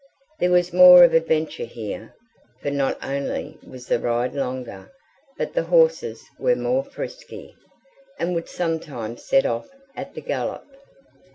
There 0.39 0.49
was 0.49 0.73
more 0.73 1.03
of 1.03 1.13
adventure 1.13 1.65
here, 1.65 2.15
for 2.63 2.71
not 2.71 2.97
only 3.05 3.59
was 3.61 3.85
the 3.85 3.99
ride 3.99 4.33
longer, 4.33 4.91
but 5.37 5.53
the 5.53 5.65
horses 5.65 6.23
were 6.39 6.55
more 6.55 6.83
frisky, 6.83 7.53
and 8.17 8.33
would 8.33 8.49
sometimes 8.49 9.23
set 9.23 9.45
off 9.45 9.69
at 9.95 10.15
the 10.15 10.21
gallop. 10.21 10.65